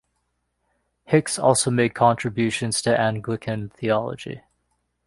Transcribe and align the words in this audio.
Hickes 1.11 1.37
also 1.37 1.69
made 1.69 1.93
contributions 1.93 2.81
to 2.81 2.99
Anglican 2.99 3.69
theology. 3.69 4.41